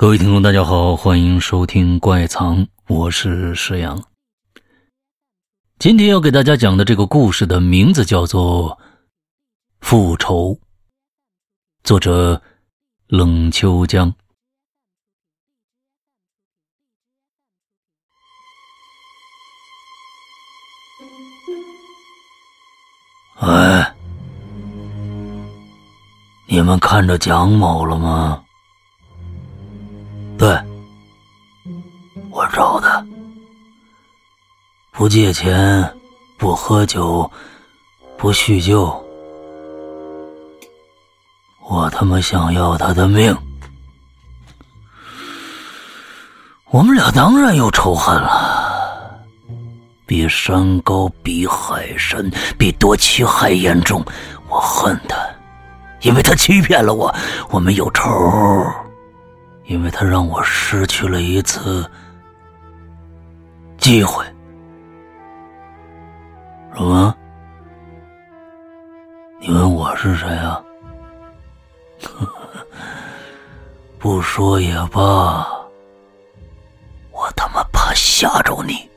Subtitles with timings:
[0.00, 4.00] 各位听众，大家好，欢迎收听《怪藏》，我是石阳。
[5.80, 8.78] 今天要给大家讲的这个故事的名字叫做
[9.80, 10.50] 《复仇》，
[11.82, 12.40] 作者
[13.08, 14.14] 冷秋江。
[23.40, 23.96] 哎，
[26.46, 28.44] 你们看着蒋某了吗？
[35.08, 35.90] 不借钱，
[36.36, 37.30] 不喝酒，
[38.18, 39.02] 不酗酒，
[41.66, 43.34] 我他妈想要他的命。
[46.66, 49.18] 我们俩当然有仇恨了，
[50.04, 54.04] 比山高，比海深，比夺妻还严重。
[54.50, 55.16] 我恨他，
[56.02, 57.10] 因为他欺骗了我。
[57.48, 58.04] 我们有仇。
[59.64, 61.90] 因为他让我失去了一次
[63.78, 64.22] 机会，
[66.78, 67.12] 什么？
[69.40, 70.62] 你问我是谁啊？
[73.98, 75.44] 不说也罢，
[77.10, 78.88] 我他妈怕吓着你。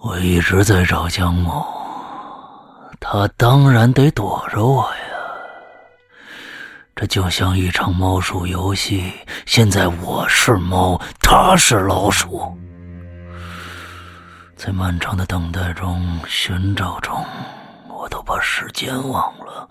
[0.00, 1.64] 我一直在找江某。
[2.98, 4.97] 他当然得躲着我呀！
[7.00, 9.12] 这就像一场猫鼠游戏，
[9.46, 12.58] 现在我是猫，他是老鼠。
[14.56, 17.24] 在漫长的等待中、寻找中，
[17.88, 19.68] 我都把时间忘了。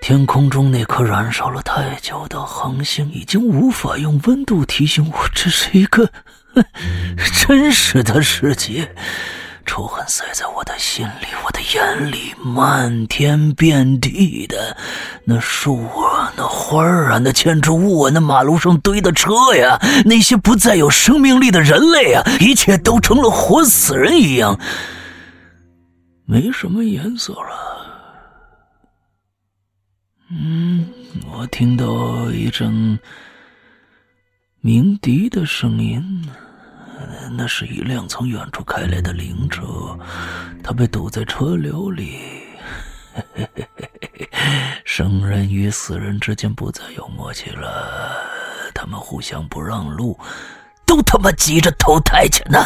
[0.00, 6.10] 天空中那颗燃烧了太久的恒星，已经无法用温度提醒我，这是一个
[7.46, 8.92] 真实的世界。
[9.64, 14.76] 仇恨塞在我的心里，我的眼里，漫天遍地的
[15.24, 24.58] 那树啊，那花儿啊，那建筑物啊，那马路上堆的车呀，那些不再有生命力的人类啊，一切都成了活死人一样，
[26.26, 27.74] 没什么颜色了。
[30.30, 30.88] 嗯，
[31.32, 32.98] 我听到一阵
[34.60, 36.28] 鸣笛的声音。
[37.36, 39.98] 那是一辆从远处开来的灵车，
[40.62, 42.20] 他被堵在车流里。
[44.84, 48.20] 生人与死人之间不再有默契了，
[48.74, 50.18] 他们互相不让路，
[50.86, 52.58] 都他妈急着投胎去呢。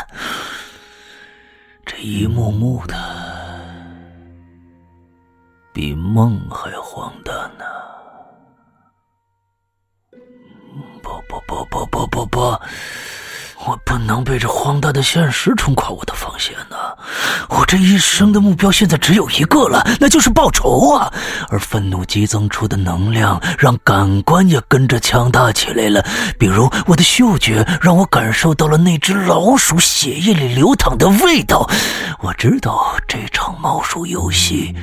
[1.86, 2.94] 这一幕幕的，
[5.72, 7.64] 比梦还荒诞呢。
[11.02, 12.60] 不不不不不不不。
[13.66, 16.76] 我不能被这荒诞的现实冲垮我的防线呢！
[17.48, 21.12] 我这一生的目标现在只有一个了，那就是报仇啊！
[21.50, 26.02] 而愤怒激增出的能量，让感官也跟着强大起来了。
[26.38, 31.68] 比如我的嗅觉，让我感受到了那只老鼠血液里流淌的味道。
[32.20, 34.74] 我知道这场猫鼠游戏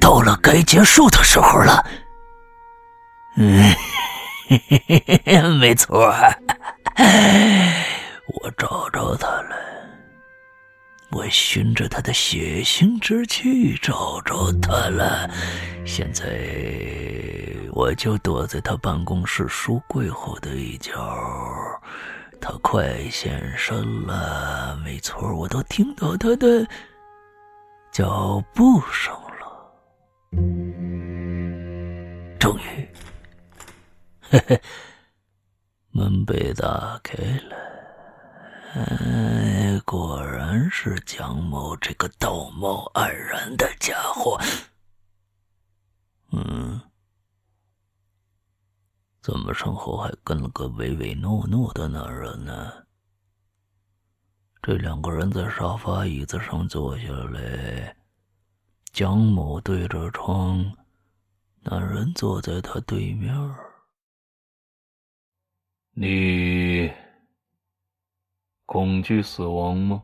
[0.00, 1.84] 到了该结束的时候了。
[3.36, 3.72] 嗯，
[5.58, 6.12] 没错。
[11.28, 15.30] 我循着他的血腥之气找着他了。
[15.84, 16.24] 现在
[17.70, 20.90] 我就躲在他办公室书柜后的一角，
[22.40, 24.74] 他快现身了。
[24.82, 26.66] 没错，我都听到他的
[27.92, 29.70] 脚步声了。
[32.40, 32.88] 终于，
[34.22, 34.58] 嘿嘿。
[35.90, 37.12] 门被打开
[37.50, 37.67] 了，
[38.74, 44.38] 哎，果然是蒋某这个道貌岸然的家伙。
[46.32, 46.80] 嗯，
[49.22, 52.72] 怎么身后还跟了个唯唯诺诺的男人呢？
[54.60, 57.96] 这两个人在沙发椅子上坐下来，
[58.92, 60.76] 蒋某对着窗，
[61.60, 63.34] 男人坐在他对面。
[65.92, 66.92] 你
[68.68, 70.02] 恐惧死亡吗？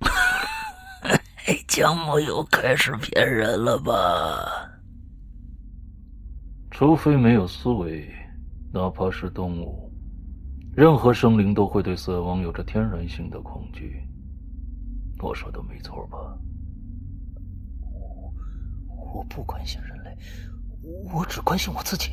[1.68, 3.94] 江某又开始骗人了吧？
[6.72, 8.12] 除非没有思维，
[8.72, 9.88] 哪怕是动物，
[10.74, 14.02] 任何生灵都会对死亡有着天然性的恐惧。
[15.20, 16.18] 我说的没错吧？
[17.88, 18.34] 我
[19.14, 20.10] 我不关心人类，
[21.14, 22.10] 我只关心我自己。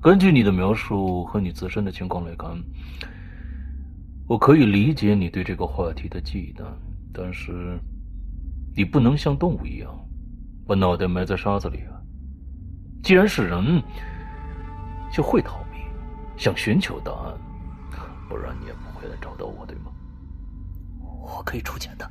[0.00, 2.50] 根据你的描述和你自身的情况来看，
[4.28, 6.64] 我可以理解你对这个话题的忌惮，
[7.12, 7.78] 但是
[8.74, 9.88] 你不能像动物一样，
[10.66, 11.94] 把脑袋埋在沙子里啊！
[13.04, 13.80] 既然是人，
[15.12, 15.78] 就会逃避，
[16.36, 17.38] 想寻求答案，
[18.28, 19.92] 不然你也不会来找到我，对吗？
[21.00, 22.10] 我可以出钱的，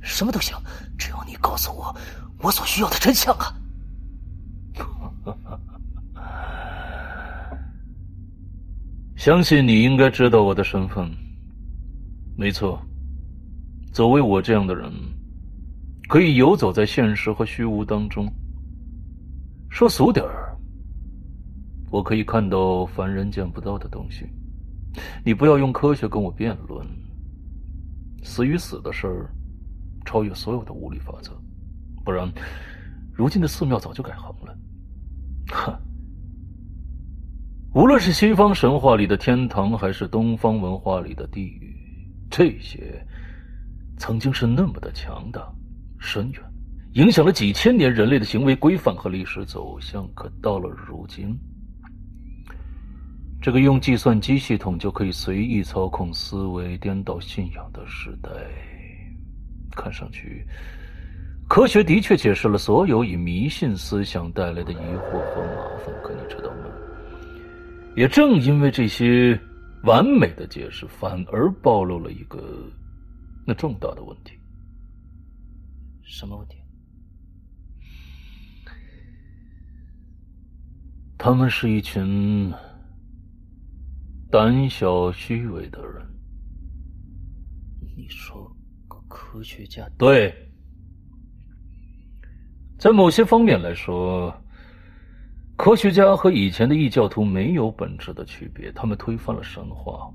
[0.00, 0.56] 什么都行，
[0.96, 1.94] 只要你告诉我
[2.38, 3.54] 我所需要的真相啊！
[9.14, 11.14] 相信你应该知道我的身份。
[12.40, 12.80] 没错，
[13.92, 14.90] 作为我这样的人。
[16.08, 18.26] 可以游走在现实和虚无当中。
[19.68, 20.56] 说俗点儿，
[21.90, 24.26] 我可以看到凡人见不到的东西。
[25.22, 26.84] 你不要用科学跟我辩论。
[28.22, 29.30] 死与死的事儿，
[30.06, 31.38] 超越所有的物理法则。
[32.06, 32.26] 不然，
[33.12, 34.58] 如今的寺庙早就改行了。
[35.52, 35.78] 哼！
[37.74, 41.76] 无论是西方神话里的天堂，还是东方文化里的地狱，
[42.30, 43.04] 这些
[43.98, 45.42] 曾经是那么的强大。
[45.98, 46.42] 深远，
[46.94, 50.08] 影响了几千年人类的行为规范和历史走向。
[50.14, 51.38] 可到了如今，
[53.42, 58.30] 这个用计算机系统就可以随意操控思维、颠倒信仰的时代，
[59.76, 60.46] 看上去，
[61.46, 65.94] 科学的确解释了所有以迷信思想带来的疑惑和麻烦。
[66.02, 66.64] 可你知道吗？
[67.94, 69.38] 也正因为这些
[69.84, 72.70] 完美的解释，反而暴露了一个
[73.46, 74.38] 那重大的问题。
[76.02, 76.56] 什么问题？
[81.16, 82.52] 他们是一群
[84.30, 86.06] 胆小虚伪的人。
[87.96, 88.56] 你说
[89.08, 89.88] 科学家？
[89.98, 90.34] 对，
[92.78, 94.34] 在某些方面来说，
[95.60, 98.72] 科学家和以前的异教徒没有本质的区别。
[98.72, 100.10] 他们推翻了神话，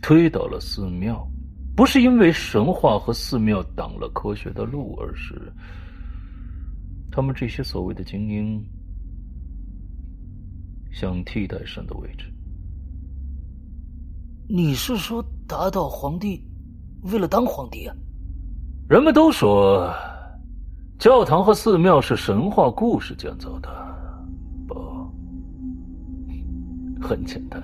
[0.00, 1.28] 推倒了寺庙。
[1.76, 5.52] 不是因为神话和寺庙挡了科学的路，而是
[7.12, 8.64] 他们这些所谓的精英
[10.90, 12.32] 想替代神的位置。
[14.48, 16.42] 你是说打倒皇帝
[17.02, 17.94] 为了当皇帝啊？
[18.88, 19.92] 人们都说
[20.98, 23.85] 教堂和寺庙是神话故事建造的，
[27.06, 27.62] 很简单。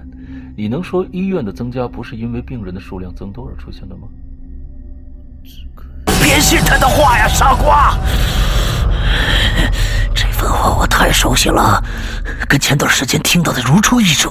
[0.56, 4.06] 你能说医院的增加不是因为病人的数量增多而出现的吗？
[6.22, 7.98] 别信他的话呀，傻瓜！
[10.14, 11.82] 这番话我太熟悉了，
[12.48, 14.30] 跟前段时间听到的如出一辙。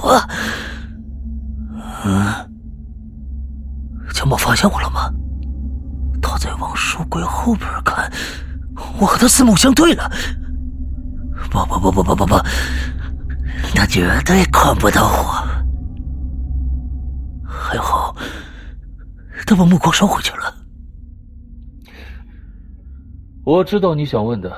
[2.04, 2.32] 嗯，
[4.14, 5.12] 江某发现我了吗？
[6.22, 8.10] 他在往书柜后边看，
[8.98, 10.10] 我和他四目相对了。
[11.50, 12.36] 不不不不不不不，
[13.74, 15.48] 他绝对看不到我。
[17.48, 18.14] 还好，
[19.46, 20.54] 他把目光收回去了。
[23.44, 24.56] 我知道你想问的，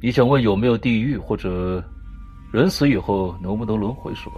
[0.00, 1.82] 你想问有没有地狱，或者
[2.52, 4.36] 人死以后能不能轮回，是吧？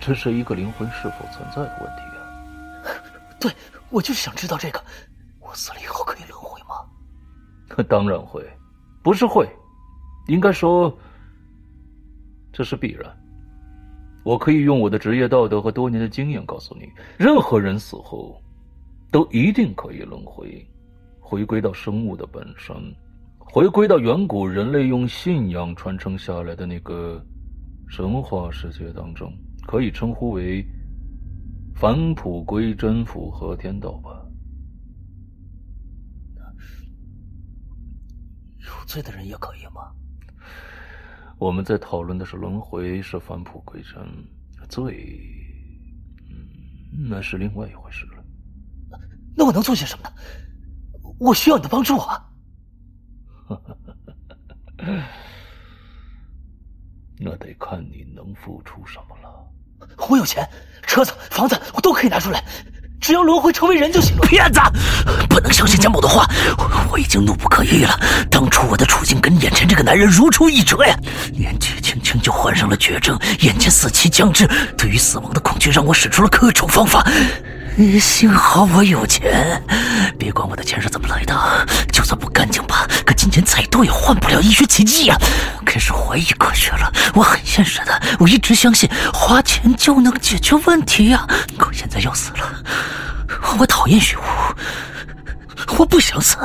[0.00, 2.20] 这是一个灵魂是否存在的问题啊。
[3.40, 3.52] 对，
[3.90, 4.82] 我就是想知道这个。
[5.38, 7.84] 我死了以后可以轮回吗？
[7.88, 8.44] 当然会，
[9.02, 9.48] 不是会，
[10.26, 10.96] 应该说
[12.52, 13.10] 这是必然。
[14.24, 16.88] 我可以用我的职业道德和多年的经验告诉你：
[17.18, 18.40] 任何人死后，
[19.10, 20.64] 都一定可以轮回，
[21.18, 22.76] 回归到生物的本身，
[23.38, 27.20] 回归到远古人类用信仰传承下来的那个
[27.88, 29.32] 神话世界当中，
[29.66, 30.64] 可以称呼为
[31.74, 34.10] 返璞归真、符合天道吧。
[38.60, 39.90] 有罪的人也可以吗？
[41.42, 44.00] 我们在讨论的是轮回，是返璞归真，
[44.68, 45.18] 罪，
[46.30, 48.22] 嗯，那是另外一回事了。
[49.36, 50.14] 那我能做些什么呢？
[51.18, 52.30] 我需要你的帮助啊！
[57.18, 59.52] 那得看你能付出什么了。
[60.08, 60.48] 我有钱，
[60.84, 62.40] 车子、房子，我都可以拿出来。
[63.02, 64.22] 只要轮回成为人就行了。
[64.22, 64.60] 骗子，
[65.28, 66.24] 不能相信江某的话。
[66.88, 67.98] 我已经怒不可遏了。
[68.30, 70.96] 当初我的处境跟眼前这个男人如出一辙呀！
[71.36, 77.04] 年纪轻轻就患上了绝症，眼见死期将至，对于死亡的恐惧让我使出了各种方法。
[77.98, 79.62] 幸好我有钱，
[80.18, 81.34] 别管我的钱是怎么来的，
[81.90, 85.16] 就算不干净吧，可金钱再多也换不了医学奇迹呀！
[85.64, 86.92] 开始怀疑科学了。
[87.14, 91.26] 我很现实的，我一直相信花钱就能解决问题呀。
[91.58, 92.62] 可现在要死了，
[93.58, 94.20] 我讨厌虚无，
[95.78, 96.36] 我不想死，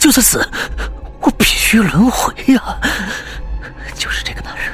[0.00, 0.48] 就算死，
[1.20, 2.62] 我必须轮回呀！
[3.96, 4.72] 就是这个男人，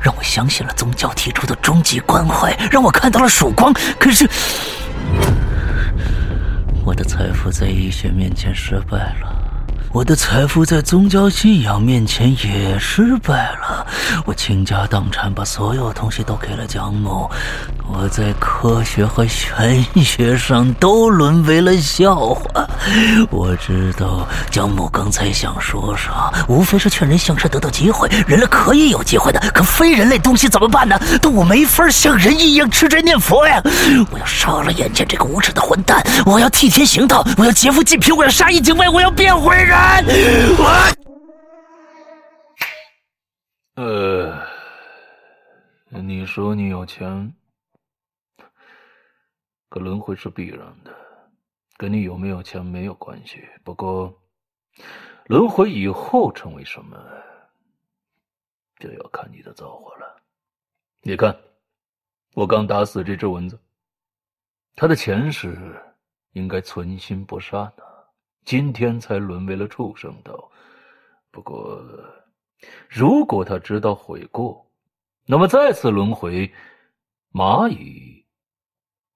[0.00, 3.72] 让我相信了宗教提出的终极关怀，让我看到了曙光。
[3.98, 4.28] 可是。
[6.84, 9.40] 我的财富在医学面前失败了。
[9.92, 13.86] 我的财富在宗教信仰面前也失败了，
[14.24, 17.30] 我倾家荡产把所有东西都给了蒋某，
[17.94, 22.66] 我在科学和玄学上都沦为了笑话。
[23.30, 30.98] 我知道江某刚才想说啥，无非是劝人向善得到机会，人类可以有机会的，可非人类东西怎么办呢？
[31.20, 33.60] 但我没法像人一样吃斋念佛呀！
[34.10, 39.76] 我要杀了眼前这个无耻的混蛋，我要替天行道，我要劫富济贫，我要杀一儆百，我要变回人。
[40.56, 40.92] 我，
[43.76, 44.32] 呃，
[46.00, 47.32] 你说你有钱，
[49.72, 50.94] 可轮回是必然的，
[51.78, 53.42] 跟你有没有钱没有关系。
[53.64, 54.14] 不过，
[55.28, 56.94] 轮回以后成为什么，
[58.78, 60.22] 就要看你的造化了。
[61.00, 61.34] 你看，
[62.34, 63.58] 我刚打死这只蚊子，
[64.76, 65.56] 他的前世
[66.32, 67.82] 应该存心不杀呢。
[68.44, 70.50] 今天才沦为了畜生道，
[71.30, 71.82] 不过，
[72.90, 74.70] 如果他知道悔过，
[75.24, 76.52] 那么再次轮回，
[77.32, 78.21] 蚂蚁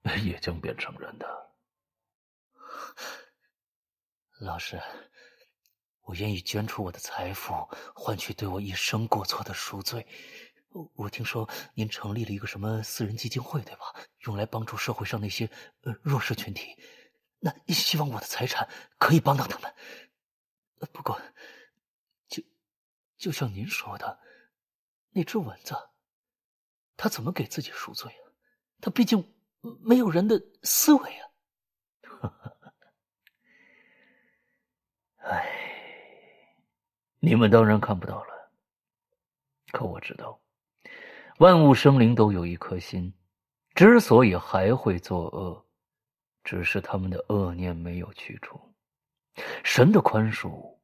[0.25, 1.27] 也将变成人的。
[4.41, 4.81] 老师，
[6.03, 7.53] 我愿意捐出我的财富，
[7.95, 10.07] 换取对我一生过错的赎罪。
[10.95, 13.95] 我听说您成立了一个什么私人基金会，对吧？
[14.27, 16.77] 用来帮助社会上那些呃弱势群体。
[17.39, 19.75] 那希望我的财产可以帮到他们。
[20.93, 21.21] 不过，
[22.29, 22.43] 就
[23.17, 24.21] 就像您说的，
[25.11, 25.75] 那只蚊子，
[26.97, 28.29] 它怎么给自己赎罪啊？
[28.83, 29.35] 它毕竟
[29.81, 32.33] 没有人的思维啊！
[35.19, 35.49] 唉，
[37.19, 38.51] 你们当然看不到了，
[39.73, 40.41] 可我知道，
[41.39, 43.13] 万物生灵都有一颗心，
[43.75, 45.65] 之所以还会作恶。
[46.45, 48.73] 只是他们的恶念没有去除，
[49.65, 50.79] 神的宽恕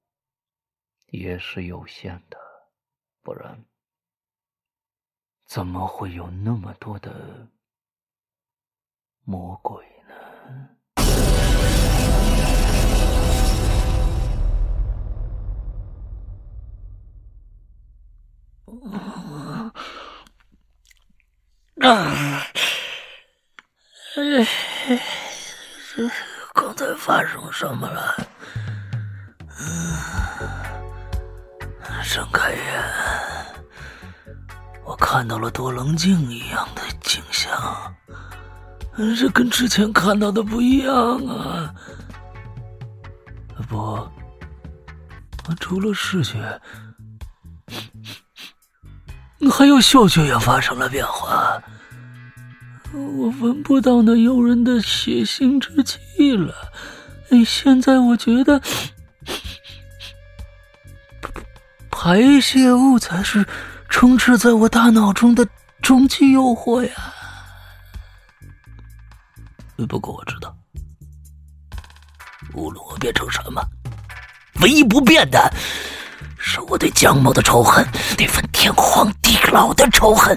[1.07, 2.37] 也是有限的，
[3.23, 3.65] 不然
[5.47, 7.47] 怎么会有那么多的
[9.25, 10.13] 魔鬼呢？
[21.81, 22.47] 啊！
[26.53, 28.15] 刚才发生什么了？
[32.05, 32.61] 睁开眼，
[34.85, 37.92] 我看到了多棱镜一样的景象，
[38.97, 41.75] 这跟之前看到的不一样啊！
[43.69, 44.09] 不，
[45.59, 46.61] 除了视觉，
[49.51, 51.63] 还有嗅觉也发生了变化。
[52.93, 56.55] 我闻不到那诱人的血腥之气了。
[57.47, 58.61] 现在我觉得，
[61.91, 63.47] 排泄物才是
[63.89, 65.49] 充斥在我大脑中的
[65.81, 67.12] 终极诱惑呀。
[69.87, 70.55] 不过我知道，
[72.55, 73.63] 无论我变成什么，
[74.61, 75.53] 唯一不变的
[76.39, 77.87] 是我对江某的仇恨，
[78.19, 80.37] 那份天荒地老的仇恨。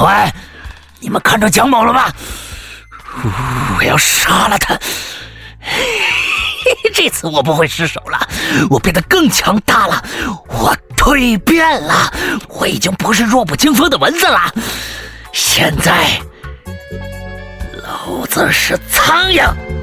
[0.00, 0.32] 喂，
[1.00, 2.12] 你们看着蒋某了吗？
[3.76, 4.78] 我要杀了他！
[6.94, 8.28] 这次我不会失手了，
[8.70, 10.02] 我变得更强大了，
[10.48, 12.12] 我蜕变了，
[12.48, 14.52] 我已经不是弱不禁风的蚊子了，
[15.32, 16.20] 现在
[18.10, 19.79] 老子是苍蝇。